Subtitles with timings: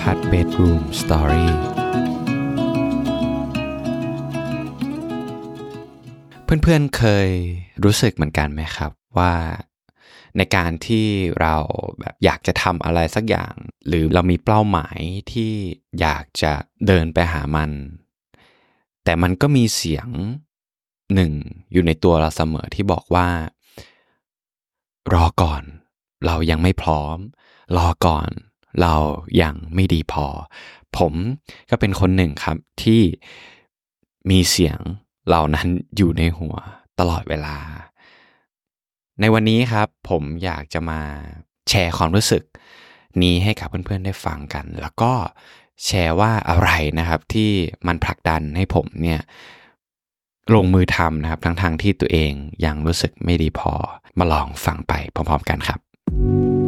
[0.00, 1.52] พัฒน์เบดรูมสตอรี่
[6.44, 7.28] เพื่อนๆเคย
[7.84, 9.34] รู้สึกเหมือนกันไหมครับว่า
[10.36, 11.06] ในการที่
[11.40, 11.56] เรา
[12.00, 13.54] แบบอยากจะทำอะไรสักอย่าง
[13.86, 14.98] หรือเรามีเป้าหมาย
[15.32, 15.52] ที่
[16.00, 16.52] อยากจะ
[16.86, 17.70] เดินไปหามัน
[19.04, 20.08] แต่มันก็มีเสียง
[21.14, 21.32] หนึ่ง
[21.72, 23.28] อยู่ในตัวเราเสมอที่บอกว่า
[25.14, 25.62] รอก่อน
[26.26, 27.16] เรายังไม่พร้อม
[27.76, 28.30] รอก่อน
[28.80, 28.94] เรา
[29.42, 30.26] ยังไม่ดีพอ
[30.98, 31.12] ผม
[31.70, 33.02] ก็เป็นคนหนึ่งครับที่
[34.30, 34.78] มีเสียง
[35.26, 36.54] เหล่านั้นอยู่ในหัว
[36.98, 37.56] ตลอดเวลา
[39.20, 41.00] ในวันนี้ครับ ผมอยากจะมา
[41.68, 42.42] แชร์ความรู้สึก
[43.22, 45.12] นี้ให้กับเพื่อนๆได้ฟังกัน แล้วก็
[45.84, 47.50] แชร์ว่าอะไรนะครับที่
[47.86, 49.20] มันผลักดันให้ผมเนี่ย
[50.54, 52.32] ลงมือทำนะครับ ทั้งทางที่ตัวเอง
[52.64, 53.72] ยังรู้สึกไม่ดีพอ
[54.18, 56.59] มาลองฟังไปพร้อมๆกันครับ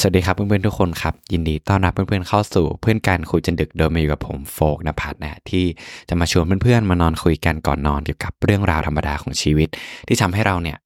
[0.00, 5.64] สวัสดีครับเพื่อนๆทุกคนครับ ยินดีต้อนรับเพื่อนๆเข้าสู่เพื่อนการคุยจนดึกโดยมาอยู่กับผมโฟกนภัทรนะที่
[6.08, 9.68] จะมาชวนเพื่อนๆมานอนคุยกันก่อนนอนเกี่ยวกับเรื่องราวธรรมดาของชีวิต
[10.08, 10.78] ที่ทำให้เราเนี่ย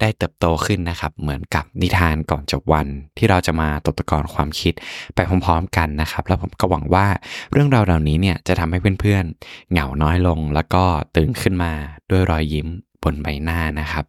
[0.00, 2.86] ได้เติบโตขึ้นนะครับ เหมือนกับนิทานก่อนจบวัน
[3.18, 4.74] ที่เราจะมาตกตะกอนความคิด
[5.14, 7.06] ไปพร้อมๆกันนะครับ แล้วผมก็หวังว่า
[7.52, 10.84] เรื่องราวเหล่านี้เนี่ยจะทำให้เพื่อนๆเหงาน้อยลง แล้วก็
[11.16, 11.72] ตื่นขึ้นมา
[12.10, 12.68] ด้วยรอยยิ้ม
[13.02, 14.04] บนใบหน้านะครับ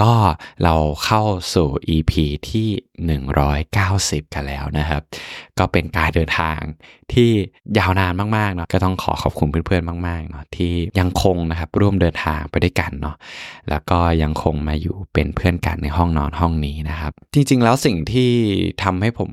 [0.00, 0.12] ก็
[0.62, 1.22] เราเข้า
[1.54, 2.12] สู่ EP
[2.50, 2.68] ที่
[3.66, 5.02] 190 กันแล้วนะครับ
[5.58, 6.60] ก็เป็นการเดินทาง
[7.12, 7.30] ที่
[7.78, 13.16] ยาวนานมากๆเนาะก็ต้องขอขอบคุณเพื่อนๆมากๆเนาะที่ยังคงนะครับร่วมเดินทางไปด้วยกันเนาะ
[13.70, 18.32] แล้วก็ยังคงมาอยู่เป็นเพื่อนกันในห้องนอนห้องนี้นะครับ จริงๆแล้วสิ่งที่
[18.82, 19.30] ทำให้ผม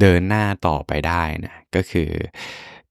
[0.00, 2.10] เดินหน้าต่อไปได้นะก็คือ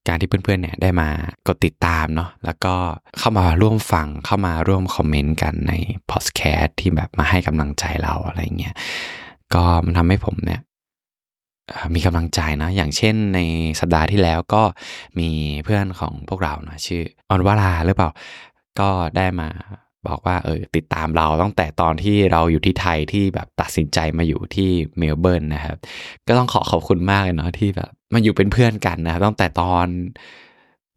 [0.08, 1.08] การที่เพื่อนๆเนี่ยได้มา
[1.46, 2.74] กดติดตามเนาะแล้วก็
[3.18, 5.72] เข้ามาร่วมฟังเข้ามาร่วมคอมเมนต์กันใน
[6.10, 8.74] พอดแคสต์ที่แบบมาให้กำลังใจเราอะไรเงี้ย
[9.54, 10.60] ก็มันทำให้ผมเนี่ย
[11.94, 13.40] มีกำลังใจนะ อย่างเช่นใน
[13.80, 14.62] สัปดาห์ที่แล้วก็
[15.18, 15.28] มี
[15.64, 18.10] เพื่อนของพวกเรานะชื่อออนวราหรือเปล่า
[18.80, 19.48] ก็ได้มา
[20.08, 25.76] บอกว่าเออติดตามเราตั้งแต่ตอนที่เราอยู่ที่ไทยที่แบบตัดสินใจมาอยู่ที่เมลเบิร์นนะครับ
[26.28, 29.86] ก็ต้องขอขอบคุณมากเลยเนาะที่แบบมาอยู่เป็นเพื่อนกันนะตั้งแต่ตอน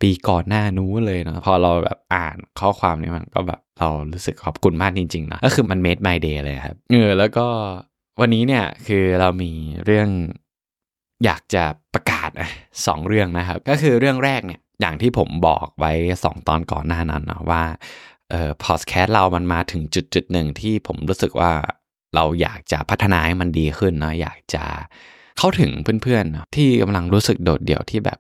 [0.02, 7.48] ปีก่อนหน้านู้นเลยเนาะพอเราแบบอ่านข้อความนี้มันก็แบบเรารู้สึกขอบคุณมากจริงๆนะก็คือมัน made my day เลยครับเออแล้วก็
[8.20, 9.52] วันนี้เนี่ยคือเรามี
[9.86, 10.10] เรื่อง
[11.26, 11.64] อยากจะ
[11.94, 12.30] ประกาศ
[12.88, 15.92] สองเรื่องนะครับ ก็คือเรื่องแรกเนี่ยอย่างที่ผมบอกไว้
[16.24, 17.64] สองตอนก่อนหน้านั้นนะว่า
[18.32, 21.52] เอ่อพอดแคสต์เรามันมาถึงจุดจุดหนึ่งที่ผมรู้สึกว่า
[22.16, 24.64] เราอยากจะพัฒนาให้มันดีขึ้นเนาะอยากจะ
[25.38, 28.20] เข้าถึงเพื่อนๆ ที่กำลังรู้สึกโดดเดี่ยวที่แบบ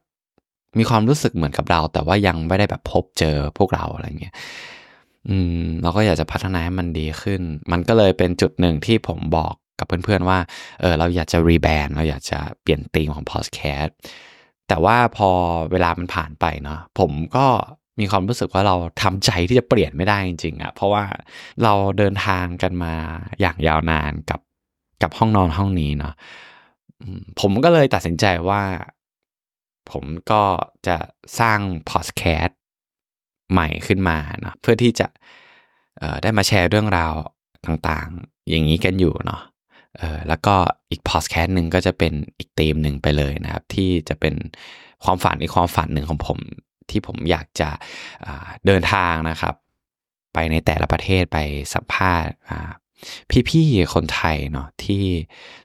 [0.77, 4.35] มีความรู้สึกเหมือนกับเรา แต่ว่ายังไม่ได้แบบพบเจอพวกเราอะไรเงี้ย
[5.29, 7.41] อืมเราก็อยากจะพัฒนาให้มันดีขึ้น
[7.71, 10.39] มันก็เลยเป็นจุดหนึ่งที่ผมบอกกับเพื่อนๆว่า
[10.81, 13.95] เออเราอยากจะรีแบรนด์เราอยากจะเปลี่ยนธีมของพอดแคสต์
[14.67, 15.29] แต่ว่าพอ
[15.71, 17.47] เวลามันผ่านไปเนาะผมก็
[17.99, 21.03] มีความรู้สึกว่าเราทำใจที่จะเปลี่ยนไม่ได้จริงๆอะ่ะเพราะว่า
[21.63, 22.93] เราเดินทางกันมา
[23.41, 24.39] อย่างยาวนานกับ
[25.01, 26.13] กับห้องนอนห้องนี้เนาะ
[27.39, 28.63] ผมก็เลยตัดสินใจว่า
[29.91, 30.43] ผมก็
[30.87, 30.97] จะ
[31.39, 31.59] สร้าง
[31.89, 32.59] พอดแคสต์
[33.51, 35.07] ใหม่ขึ้นมาเนาะเพื่อที่จะ
[36.23, 37.13] ได้มาแชร์เรื่องราว
[37.65, 39.41] ต่างๆ อย่างนี้กันอยู่เนาะ
[39.97, 40.55] เออแล้วก็
[40.91, 44.35] อีกพอดแคสต์หนึ่งก็จะเป็นอีกธีมหนึ่งไปเลยนะครับ ที่จะเป็น
[45.03, 46.39] ความฝันอีกความฝันหนึ่งของผม
[46.93, 47.69] ที่ผมอยากจะ
[48.65, 49.55] เดินทางนะครับ
[50.33, 51.37] ไปในแต่ละประเทศไป
[51.73, 52.33] สัมภาษณ์
[53.49, 55.03] พี่ๆคนไทยเนาะที่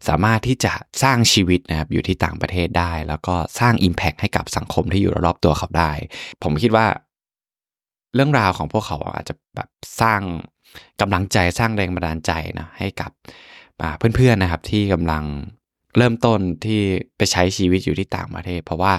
[0.09, 0.73] สามารถที่จะ
[1.03, 5.93] สร้างชีวิตนะครับอยู่ที่ต่างประเทศได้ แล้วก็สร้าง Impact ให้กับสังคมที่อยู่รอบๆตัวเขาได้
[6.43, 6.87] ผมคิดว่า
[8.15, 9.69] เรื่องราวของพวกเขาอาจจะแบบ
[10.01, 10.21] สร้าง
[11.01, 13.11] กำลังใจสร้างแรงบันดาลใจนะให้กับ
[14.17, 15.25] เพื่อนๆนะครับที่กำลัง
[15.97, 16.81] เริ่มต้นที่
[17.17, 18.93] ไปใช้ชีวิตอยู่ที่ต่างประเทศ เพราะว่า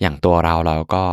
[0.00, 1.04] อย่างตัวเราเราก็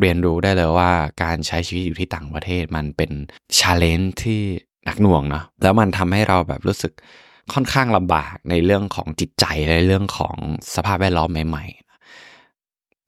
[0.00, 0.90] เรียนรู้ได้เลยว่า
[1.22, 3.10] การใช้ชีวิตอยู่ที่ต่างประเทศมันเป็น
[3.58, 4.40] challenge ที่
[4.84, 6.92] หนักหน่วงเนาะแล้วมันทำให้เราแบบรู้สึก
[7.52, 10.36] ค่อนข้างลำบากในเรื่องของจิตใจในเรื่องของ
[10.74, 11.64] สภาพแวดล้อมใหม่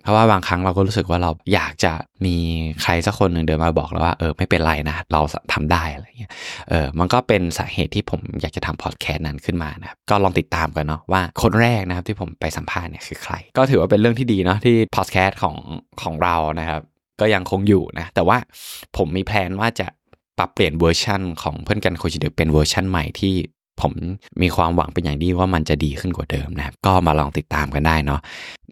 [0.02, 1.92] เพราะว่าบางครั้งเราก็รู้สึกว่าเราอยากจะ
[2.24, 2.36] มี
[2.82, 5.20] ใครสักคนหนึ่งเดินมาบอกเราว่าเออไม่เป็นไรนะ เรา
[5.52, 6.30] ทำได้อะไรเงี้ย
[6.70, 15.56] เออมันก็เป็นสาเหตุที่ผมอยากจะทำพอดแคสต์นั้นขึ้นมานะครับก็ลองติดตามกันเนาะว่าคนแรกนะครับที่ผมไปสัมภาษณ์เนี่ยคือใคร ก็ถือว่าเป็นเรื่องที่ดีเนาะที่พอดแคสต์ของ
[16.02, 16.80] ของเรานะครับ
[17.20, 18.38] ก็ยังคงอยู่นะแต่ว่า
[18.96, 19.86] ผมมี plan ว่าจะ
[20.38, 23.34] ปรับเปลี่ยนเวอร์ชันของเพื่อนกันคุยดึกเป็นเวอร์ชันใหม่ที่
[23.80, 23.92] ผม
[24.42, 28.20] มีความหวังเป็นอย่างดีว่ามันจะดีขึ้นกว่าเดิมนะครับ ก็มาลองติดตามกันได้เนาะ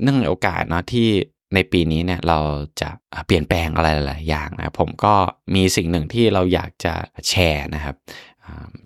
[0.02, 1.08] เนื่องในโอกาสเนาะที่
[1.54, 2.38] ในปีนี้เนี่ยเรา
[2.80, 2.90] จะ
[3.26, 5.14] เปลี่ยนแปลงอะไรหลายอย่างนะผมก็
[5.54, 6.94] มีสิ่งหนึ่งที่เราอยากจะ
[7.28, 7.94] แชร์นะครับ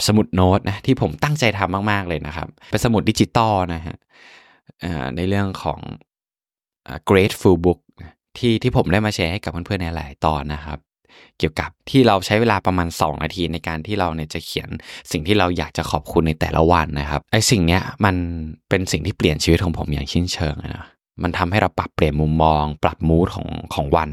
[0.06, 3.96] สมุดโน้ตนะที่ผมตั้งใจทำมาก ๆ เลยนะครับ เป็นสมุดดิจิตอลนะฮะ
[5.16, 5.80] ในเรื่องของ
[7.08, 7.80] Grateful Book
[8.38, 10.78] ที่ที่ผมได้มาแชร์ให้กับเพื่อนๆในหลายตอนนะครับ
[11.38, 14.68] เกี่ยวกับที่เราใช้เวลาประมาณ 2 นาทีในการที่เราเนี่ยจะเขียน
[15.12, 18.16] สิ่งที่เราอยากจะขอบคุณในแต่ละวันนะครับไอ้สิ่งเนี้ยมัน
[18.68, 20.86] เป็นสิ่งที่เปลี่ยนชีวิตของผมอย่างชิ้นเชิงนะ
[21.22, 24.10] มันทำให้เราปรับเปลี่ยนมุมมอง ปรับมูดของของวัน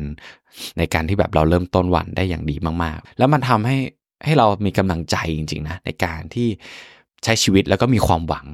[0.78, 3.78] ในการที่แบบเราเริ่มต้นวันได้อย่างดีมากๆ แล้วมันทำให้
[4.26, 6.48] ให้เรามีกำลังใจจริงๆนะในการที่
[7.24, 8.46] ใช้ชีวิตแล้วก็มีความหวัง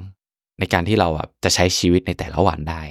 [0.60, 1.10] ในการที่เรา
[1.44, 2.82] จะใช้ชีวิตในแต่ละวันได้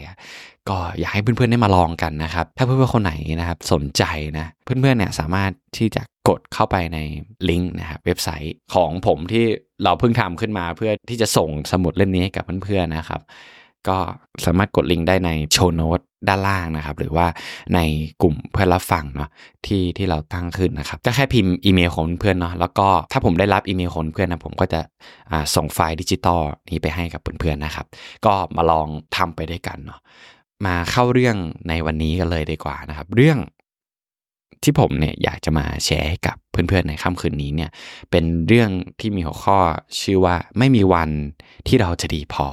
[0.70, 4.02] ก็อยากให้เพื่อนๆได้มาลองกันนะครับ ถ้าเพื่อนๆคนไหนนะครับสนใจ
[4.38, 6.98] นะ เพื่อนๆเนี่ยสามารถที่จะกดเข้าไปใน
[7.48, 9.44] ลิงก์นะครับเว็บไซต์ของผมที่
[9.84, 13.20] เราเพิ่งทำขึ้นมาเพื่อที่จะส่งสมุดเล่มนี้ให้กับเพื่อนๆนะครับ
[13.88, 13.98] ก็
[14.44, 17.26] สามารถกดลิงก์ได้ในโชว์โน้ตด้านล่างนะครับ หรือว่า
[17.74, 17.80] ใน
[18.22, 19.28] กลุ่มเพื่อนรับฟังเนาะ
[19.66, 24.80] ที่ที่เราตั้งขึ้นนะครับก็แค่พิมพ์อีเมลของเพื่อนเนาะแล้วก็ถ้าผมได้รับอีเมลของเพื่อนนะผมก็จะ
[25.54, 26.40] ส่งไฟล์ดิจิตอล
[26.70, 27.86] นี้ไปให้กับเพื่อนๆนะครับ
[28.26, 30.00] ก็มาลองทำไปด้วยกันเนาะ
[30.66, 31.36] มาเข้าเรื่อง
[31.68, 33.38] ในวันนี้กันเลยดีกว่านะครับ เรื่อง
[34.62, 37.70] ที่ผมเนี่ยอยากจะมาแชร์ให้กับเพื่อนๆในค่ำคืนนี้เนี่ย
[38.10, 38.70] เป็นเรื่อง
[39.00, 39.58] ที่มีหัวข้อ
[40.00, 41.10] ชื่อว่าไม่มีวัน
[41.68, 42.48] ที่เราจะดีพอ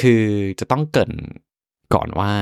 [0.00, 0.22] คือ
[0.60, 1.12] จะต้องเกริ่น
[1.94, 2.32] ก่อนว่า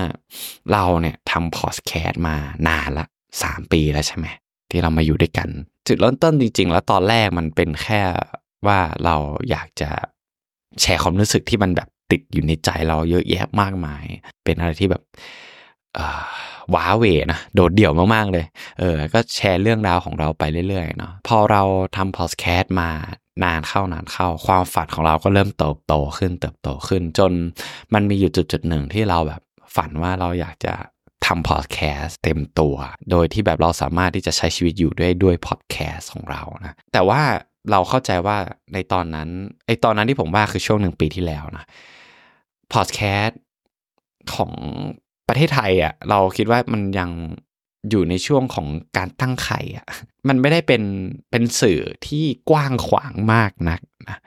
[0.73, 2.37] เราเนี่ยทำพอดแคสต์มา
[2.69, 3.07] นานละ
[3.43, 4.27] สามปีแล้วใช่ไหม
[4.71, 5.49] ที่เรามาอยู่ด้วยกัน
[5.87, 8.01] จุดเริ่มต้นจริง ๆ แล้วตอนแรกมันเป็นแค่
[8.67, 9.17] ว่าเรา
[9.51, 9.91] อยากจะ
[10.81, 14.05] แชร์ความรู้สึกที่มันแบบ ติดอยู่ในใจเราเยอะแยะมากมาย
[14.45, 15.03] เป็นอะไรที่แบบ
[16.75, 18.45] ว้าเวนะโดดเดี่ยวมากๆเลย
[18.79, 21.63] เออ ก็แชร์เรื่องราวของเราไปเรื่อยๆเนาะพอเรา
[21.97, 22.91] ทำพอดแคสต์มา
[23.45, 27.33] นานเข้านานเข้า ความฝันของเราก็เริ่มเติบโตขึ้นเติบโตขึ้น จน
[27.95, 29.41] มันมีอยู่จุดจุดหนึ่งที่เราแบบ
[29.77, 30.75] ฝันว่าเราอยากจะ
[31.27, 32.77] ทำพอดแคสต์เต็มตัว
[33.11, 37.21] โดยที่แบบเราสามารถที่จะใช้ชีวิตอยู่ด้วยด้วยพอดแคสต์ของเรานะแต่ว่า
[37.71, 38.37] เราเข้าใจว่า
[38.73, 39.29] ในตอนนั้น
[39.67, 41.65] ไอตอนนั้นที่ผมว่าคือช่วงหนึ่งปีที่แล้วนะ
[42.73, 43.41] พอดแคสต์
[44.35, 44.53] ของ
[45.29, 47.11] ประเทศไทยอะเราคิดว่ามันยัง
[47.91, 48.67] อยู่ในช่วงของ
[48.97, 49.87] การตั้งไข่อะ
[50.29, 50.83] มันไม่ได้เป็น
[51.31, 54.19] เป็นสื่อที่กว้างขวางมากนักนะ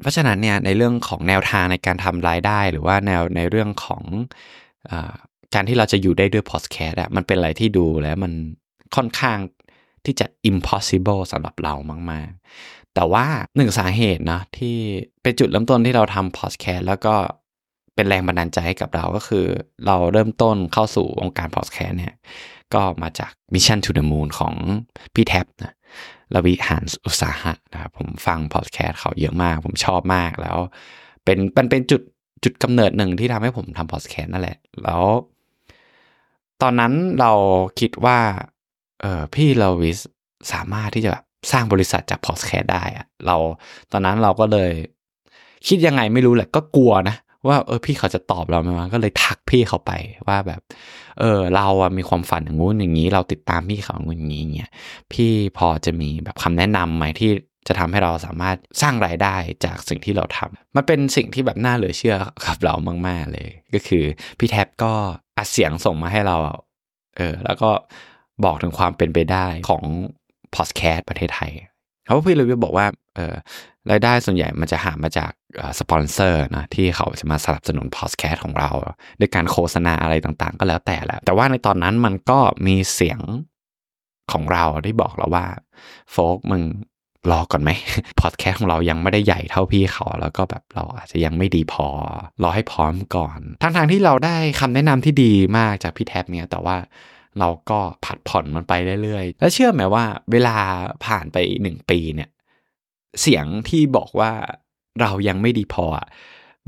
[0.00, 4.02] เพราะฉะนั้นเนี่ยในเรื่องของแนวทางในการทำรายได้ หรือว่าแนวในเรื่องของ
[4.90, 4.92] อ
[5.54, 8.32] การที่เราจะอยู่ได้ด้วยพอดแคสต์อะมันเป็นอะไรที่ดูแล้วมัน
[8.96, 9.38] ค่อนข้าง
[10.04, 11.74] ที่จะ impossible สำหรับเรา
[12.10, 12.28] มาก
[12.62, 14.76] ๆ แต่ว่าหนึ่งสาเหตุนะที่
[15.22, 17.14] เป็นจุดเริ่มต้นที่เราทำพอดแคสต์แล้วก็
[17.98, 19.44] เป็นแรงบันดาลใจให้กับเราก็คือ
[19.86, 22.14] เราเริ่มต้นเข้าสู่วงการพอดแคสต์เนี่ย
[22.74, 24.54] ก็มาจาก Mission to the Moon ของ
[25.14, 25.74] พี่แท็บนะ
[26.34, 30.58] ลวิหารอุตสาหะนะครับผมฟังพอดแคสต์เขาเยอะมาก ผมชอบมากแล้ว
[31.24, 32.02] เป็นมันเป็นจุด
[32.44, 35.04] จุดกำเนิดหนึ่งที่ทำให้ผมทำพอดแคสต์นั่นแหละ แล้ว
[36.62, 37.32] ตอนนั้นเรา
[37.80, 38.18] คิดว่า
[39.00, 39.98] เออพี่ลวิส
[40.52, 43.36] สามารถที่จะแบบสร้างบริษัทจากพอดแคสต์ได้อะเรา
[43.92, 44.72] ตอนนั้นเราก็เลย
[45.68, 47.16] คิดยังไงไม่รู้แหละก็กลัวนะ
[47.46, 49.92] ว่าเออพี่เขาจะตอบเราไหมวะก็เลยทักพี่เขาไป
[50.28, 50.60] ว่าแบบ
[51.20, 54.70] เออ เราอะมีความฝันอย่างงู้นอย่างนี้ เราติดตามพี่เขาอย่างนี้เงี้ย
[55.12, 57.30] พี่พอจะมีแบบคำแนะนำไหมที่
[57.68, 62.74] จะทำให้เราสามารถสร้างรายได้จากสิ่งที่เราทำมันเป็นสิ่งที่แบบน่าเหลือเชื่อกับเรา
[63.08, 64.04] มาก ๆ เลย ก็คือ
[64.38, 64.92] พี่แท็บก็
[65.38, 66.36] อัดเสียงส่งมาให้เรา
[67.16, 67.70] เออ แล้วก็
[68.44, 69.84] บอกถึงความเป็นไปได้ของ
[70.54, 71.52] พอดแคสต์ประเทศไทย
[72.08, 72.86] เขาพี่เลยบอกว่า
[73.16, 73.34] เออ
[73.90, 75.32] รายได้ส่วนใหญ่มันจะหามาจาก
[75.78, 78.70] สปอนเซอร์นะที่เขาจะมาสนับสนุนพอดแคสต์ของเรา
[79.20, 83.20] ด้วยการโฆษณาอะไรต่างๆ ก็แล้วแต่แหละแต่ว่าในตอนนั้นมันก็มีเสียง
[84.32, 85.46] ของเราที่บอกเราว่า
[86.10, 86.62] โฟกมึง
[87.30, 87.70] รอก่อนไหม
[88.20, 91.86] พอดแคสต์ของเรายังไม่ได้ใหญ่เท่าพี่เขา แล้วก็แบบเราอาจจะยังไม่ดีพอ
[92.42, 96.76] รอให้พร้อมก่อนทั้งทางที่เราได้คำแนะนำที่ดีมากจากพี่แท็บเนี่ยแต่ว่า
[97.38, 100.56] เราก็ผัดผ่อนมันไปเรื่อยๆ แล้วเชื่อไหมว่า เวลา
[101.06, 102.30] ผ่านไปหนึ่งปีเนี่ย
[103.20, 104.32] เสียงที่บอกว่า
[105.00, 105.86] เรายังไม่ดีพอ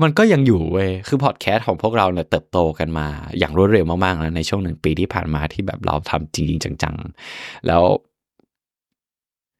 [0.01, 7.83] มันก็ยังอยู่เว้ย คือพอดแคสต์ของพวกเราเนี่ยเติบโตกันมาอย่างรวดเร็วมากๆแล้วในช่วงหนึ่งปีที่ผ่านมาที่แบบเราทำจริงๆ จังๆ แล้ว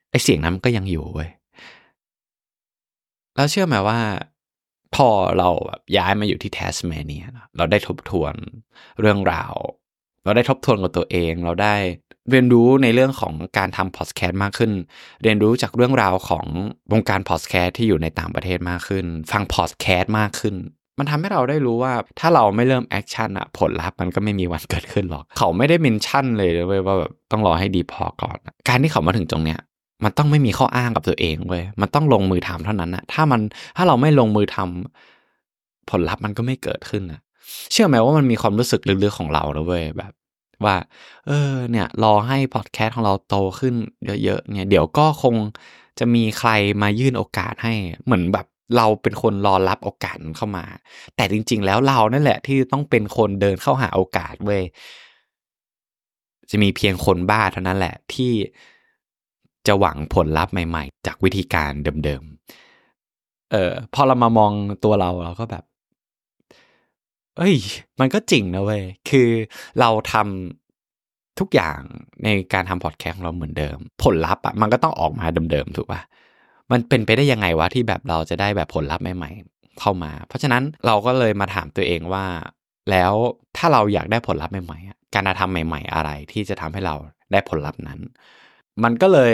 [0.10, 1.30] ไอเสียงนั้นก็ยังอยู่เว้ย
[3.36, 4.00] แล้วเชื่อไหมว่า
[4.96, 7.26] พอเราแบบย้ายมาอยู่ที่แทสเมเนีย
[7.58, 8.34] เราได้ทบทวน
[9.00, 9.54] เรื่องราว
[10.24, 11.76] เราได้ทบทวนกับตัวเอง เราได้
[12.30, 14.72] เรียนรู้ในเรื่องของการทำพอดแคสต์มากขึ้น
[15.24, 16.46] เรียนรู้จากเรื่องราวของ
[16.92, 20.56] วงการพอดแคสต์ที่อยู่ในต่างประเทศมากขึ้น ฟังพอดแคสต์มากขึ้น
[21.00, 28.38] มันทำให้เราได้รู้ว่าถ้าเราไม่เริ่ม action อะผลลัพธ์มันก็ไม่มีวันเกิดขึ้นหรอก เขาไม่ได้ mention เลยเว้ยว่าแบบต้องรอให้ดีพอก่อน
[28.68, 29.60] การที่เขามาถึงตรงเนี้ย
[30.04, 33.42] มันต้องไม่มีข้ออ้างกับตัวเองเว้ย มันต้องลงมือทำเท่านั้นนะถ้ามัน
[33.78, 37.22] ถ้าเราไม่ลงมือทำผลลัพธ์มันก็ไม่เกิดขึ้นนะ
[37.72, 40.14] เชื่อไหมว่ามันมีความรู้สึกลึกๆของเราเว้ยแบบ
[40.66, 40.76] ว่า
[41.28, 43.76] เออ เนี่ย รอให้พอดแคสต์ของเราโตขึ้น
[44.24, 45.36] เยอะๆเนี่ย เดี๋ยวก็คง
[46.00, 46.50] จะมีใคร
[46.82, 47.74] มายื่นโอกาสให้
[48.06, 50.66] เหมือนแบบเราเป็นคนรอรับโอกาสเข้ามา
[51.16, 54.64] แต่จริง ๆ แล้วเรานั่นแหละ ที่ต้องเป็นคนเดินเข้าหาโอกาสเว้ย
[56.50, 58.34] จะมีเพียงคนบ้าเท่านั้นแหละที่
[59.68, 61.72] จะหวังผลลัพธ์ใหม่ ๆ จากวิธีการ
[62.06, 64.52] เดิมๆเออพอเรามามอง
[64.84, 65.64] ตัวเราเราก็แบบ
[67.42, 67.58] เอ้ย
[68.00, 69.30] มันก็จริงนะเว้ย คือ
[69.80, 71.80] เราทำทุกอย่าง
[72.24, 76.02] ในการทำพอดแคสต์ของเราเหมือนเดิม ผลลัพธ์อะมันก็ต้องออกมาเดิมๆ ถูกป่ะ
[76.72, 82.26] มันเป็นไปได้ยังไงวะที่แบบเราจะได้แบบผลลัพธ์ใหม่ๆ เข้ามา เพราะฉะนั้นเราก็เลยมาถามตัวเองว่า
[82.92, 83.14] แล้ว
[83.58, 86.96] ถ้าเราอยากได้ผลลัพธ์ใหม่ๆ การกระทำใหม่ ๆ อะไรที่จะทำให้เรา
[87.32, 88.00] ได้ผลลัพธ์นั้น
[88.84, 89.34] มันก็เลย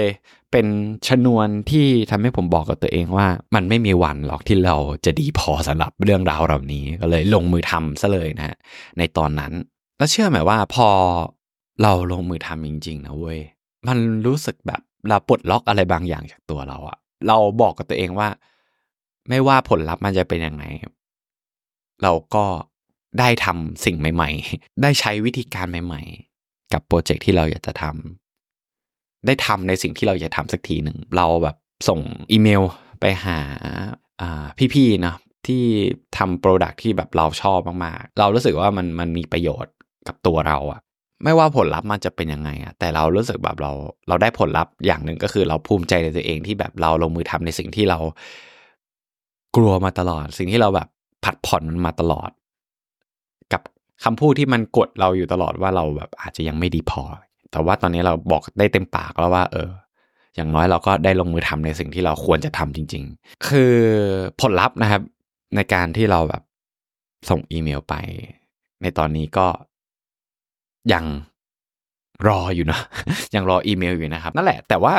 [0.58, 0.76] เป็น
[1.08, 8.58] ชนวนที่ทำให้ผมบอกกับตัวเองว่า มันไม่มีวันหรอกที่เราจะดีพอสำหรับเรื่องราวเหล่านี้ก็เลยลงมือทำซะเลยนะฮะ
[8.98, 9.52] ในตอนนั้น
[9.98, 10.88] แล้วเชื่อไหมว่าพอ
[11.82, 13.40] เราลงมือทำจริง ๆ นะเว้ย
[13.88, 13.98] มัน
[14.28, 16.98] รู้สึกแบบเราปลดล็อกอะไรบางอย่างจากตัวเราอะ
[17.28, 18.30] เราบอกกับตัวเองว่า
[19.30, 20.64] ไม่ว่าผลลัพธ์มันจะเป็นยังไง
[22.04, 22.46] เราก็
[23.20, 26.02] ได้ทำสิ่งใหม่ ๆ ได้ใช้วิธีการใหม่
[26.38, 28.27] ๆ กับโปรเจกต์ที่เราอยากจะทำ
[29.28, 31.56] ได้ทำในสิ่งที่เราอยากทำสักทีหนึ่ง เราแบบ
[31.88, 32.00] ส่ง
[32.32, 32.64] อีเมล
[33.00, 33.38] ไปหา
[34.74, 35.16] พี่ๆนะ
[35.48, 35.64] ที่
[36.18, 39.74] ทำโปรดักที่แบบเราชอบมากๆ เรารู้สึกว่ามันมันมีประโยชน์
[40.08, 40.82] กับตัวเราอะ
[41.24, 43.72] ไม่ว่าผลลัพธ์มันจะเป็นยังไงอะแต่เรารู้สึกแบบเรา
[44.08, 48.00] เราได้ผลลัพธ์อย่างหนึ่งก็คือเราภูมิใจในตัวเองที่แบบเราลงมือทำในสิ่งที่เรา
[49.56, 50.88] กลัวมาตลอด สิ่งที่เราแบบ
[51.24, 52.30] ผัดผ่อนมันมาตลอด
[53.54, 53.62] กับ
[54.04, 57.04] คำพูดที่มันกดเราอยู่ตลอดว่าเราแบบอาจจะยังไม่ดีพอ
[57.52, 59.70] แต่ว่าตอนนี้เราบอกได้เต็มปากแล้วว่า เออ
[60.36, 63.76] อย่างน้อยเราก็ได้ลงมือทำในสิ่งที่เราควรจะทำจริง ๆ คือ
[64.42, 65.02] ผลลัพธ์นะครับ
[65.56, 66.44] ในการที่เราแบบ
[67.30, 67.96] ส่งอีเมลไป
[68.82, 69.48] ในตอนนี้ก็
[70.94, 71.06] ยัง
[72.28, 72.80] รออยู่นะ
[73.36, 74.94] ยังรออีเมลอยู่นะครับ นั่นแหละ แต่ว่า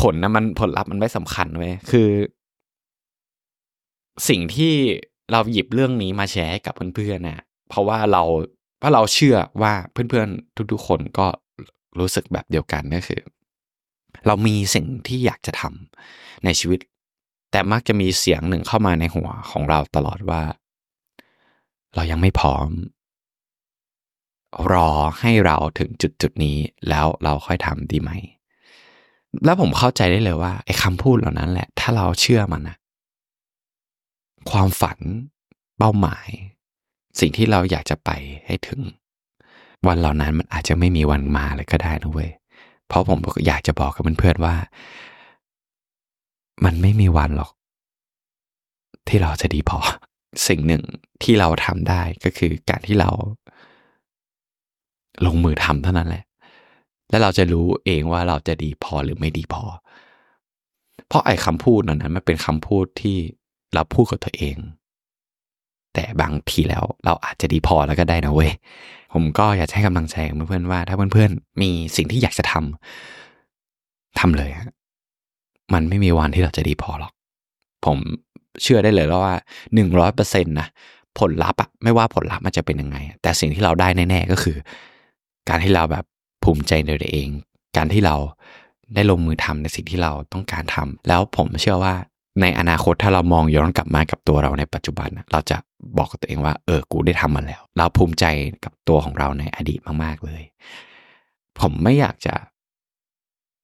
[0.00, 2.08] ผลนะมันผลลัพธ์มันไม่สำคัญเว้ยคือ
[4.28, 4.74] สิ่งที่
[5.32, 8.22] เราหยิบเรื่องนี้มาแชร์ให้กับเพื่อนๆนะเพราะว่าเรา
[8.78, 11.26] เพราะเราเชื่อว่าเพื่อนๆทุก ๆ คนก็
[11.98, 13.22] รู้สึกแบบเดียวกันก็คือ
[14.26, 16.80] เรามีสิ่งที่อยากจะทำในชีวิต
[17.50, 20.42] แต่มักจะมีเสียงหนึ่งเข้ามาในหัวของเราตลอดว่า
[21.94, 22.68] เรายังไม่พร้อม
[24.72, 26.56] รอให้เราถึงจุดจุดนี้
[26.88, 28.10] แล้วเราค่อยทำดีไหม
[29.44, 32.76] แล้วผมเข้าใจได้เลยว่าไอ้คำพูดเหล่านั้นแหละ ถ้าเราเชื่อมันนะ
[34.50, 34.98] ความฝัน
[35.78, 36.28] เป้าหมาย
[37.20, 38.10] สิ่งที่เราอยากจะไป
[38.46, 38.80] ให้ถึง
[39.88, 42.30] วันเหล่านั้นมันอาจจะไม่มีวันมาเลยก็ได้นะเว้ย
[42.88, 44.54] เพราะผมอยากจะบอกกับเพื่อนๆว่า
[46.64, 47.52] มันไม่มีวันหรอก
[49.08, 49.78] ที่เราจะดีพอ
[50.48, 50.82] สิ่งหนึ่ง
[51.22, 53.10] ที่เราทำได้ก็คือการที่เรา
[55.26, 56.24] ลงมือทำเท่านั้นแหละ
[57.10, 59.64] แล้วเราจะรู้เองว่าเราจะดีพอหรือไม่ดีพอ
[61.08, 63.16] เพราะไอ้คำพูดนั้นมันเป็นคำพูดที่
[63.74, 64.56] เราพูดกับตัวเอง
[65.94, 68.52] แต่บางทีแล้วเราอาจจะดีพอแล้วก็ได้นะเว้ย
[69.12, 70.16] ผมก็อยากให้กำลังใจ
[70.48, 74.72] เพื่อนๆว่า ถ้าเพื่อนๆมีสิ่งที่อยากจะทำทำเลยฮะ
[75.72, 77.12] มันไม่มีวันที่เราจะดีพอหรอก
[77.84, 77.98] ผม
[78.62, 79.34] เชื่อได้เลยว่า
[79.74, 80.68] หนึ่งร้อยเปอร์เซ็นต์นะ
[81.18, 84.56] ผลลัพธ์อะไม่ว่าผลลัพธ์มันจะเป็นยังไง แต่สิ่งที่เราได้แน่ๆก็คือ
[85.48, 86.04] การที่เราแบบ
[86.44, 87.28] ภูมิใจในตัวเอง
[87.76, 88.16] การที่เรา
[88.94, 91.94] ได้ลงมือทำในสิ่งที่เราต้องการทำแล้วผมเชื่อว่า
[92.40, 95.56] ในอนาคตถ้าเรามองย้อนกลับมากับตัวเราในปัจจุบัน เราจะ
[95.98, 98.24] บอกกับตัวเองว่า เออ กูได้ทำมันแล้ว เราภูมิใจ
[98.64, 100.42] กับตัวของเราในอดีตมาก ๆ เลย
[101.60, 102.34] ผมไม่อยากจะ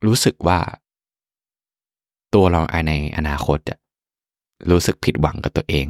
[0.06, 0.58] รู้สึกว่า
[2.34, 3.76] ตัวเราในอนาคตจะ
[4.70, 5.86] รู้สึกผิดหวังกับตัวเอง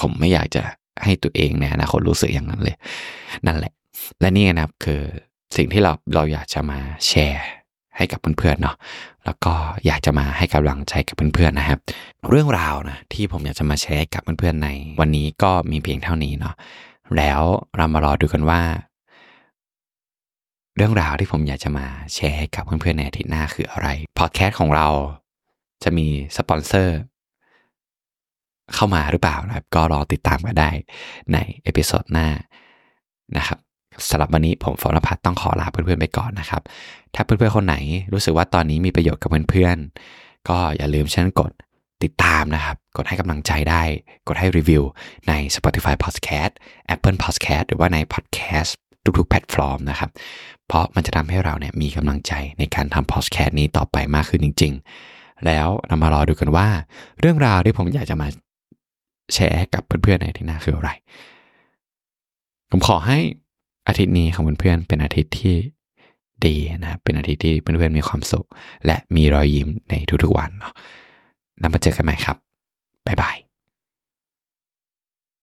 [0.00, 0.62] ผมไม่อยากจะ
[1.04, 2.76] ให้ตัวเองในอนาคตรู้สึกอย่างนั้นเลย
[3.46, 3.72] นั่นแหละ
[4.20, 5.02] และนี่นะครับคือ
[5.56, 7.44] สิ่งที่เราเราอยากจะมาแชร์
[7.96, 8.76] ให้กับเพื่อนๆเนาะ
[9.26, 9.54] แล้วก็
[9.86, 11.78] อยากจะมาให้กำลังใจกับเพื่อนๆนะครับ
[12.28, 14.68] เรื่องราวนะที่ผมอยากจะมาแชร์กับเพื่อนๆใน
[15.00, 16.54] วันนี้ก็มีเพียงเท่านี้เนาะ
[17.16, 17.40] แล้ว
[17.76, 18.60] เรามารอดูกันว่า
[20.76, 24.88] เรื่องราวที่ผมอยากจะมาแชร์ให้กับเพื่อนๆในอาทิตย์หน้าคืออะไรพอดแคสต์ของเรา
[25.84, 26.06] จะมี
[26.36, 26.96] สปอนเซอร์
[28.74, 30.70] เข้ามาหรือเปล่านะครับ ก็รอติดตามกันได้
[31.32, 32.28] ใน episode หน้า
[33.36, 33.58] นะครับ
[34.08, 36.62] สำหรับวันนี้ผมฟอร์พัฒต้องขอลาเพื่อนๆไปก่อนนะครับ
[37.16, 37.76] ถ้าเพื่อนๆคนไหน
[38.12, 41.52] รู้สึกว่าตอนนี้มีประโยชน์กับเพื่อนๆ ก็อย่าลืมช่วยกด
[42.04, 43.82] ติดตามนะครับ กดให้กำลังใจได้
[44.28, 44.82] กดให้รีวิว
[45.28, 46.52] ใน Spotify Podcast
[46.94, 48.70] Apple Podcast หรือว่าใน Podcast
[49.18, 50.10] ทุกๆ แพลตฟอร์มนะครับ
[50.66, 54.72] เพราะมันจะทำให้เราเนี่ยมีกำลังใจในการทำ Podcast นี้ต่อไปมากขึ้นจริง
[55.08, 56.68] ๆ แล้วเรามารอดูกันว่า
[57.20, 58.28] เรื่องราวที่ผมอยากจะมา
[59.34, 60.90] แชร์กับเพื่อนๆในที่หน้าคืออะไร
[62.70, 63.18] ผมขอให้
[63.88, 65.56] อาทิตย์นี้ของเพื่อนๆเป็นอาทิตย์ที่
[66.46, 68.46] ดีนะเป็นอาทิตย์ที่เพื่อนๆมีความสุข
[68.86, 70.74] และมีรอยยิ้มในทุกๆวันเนาะ
[71.60, 72.36] แล้วมาเจอกันใหม่ครับ
[73.06, 73.45] บ๊ายบาย